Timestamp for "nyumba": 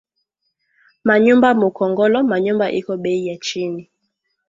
1.25-1.49, 2.45-2.65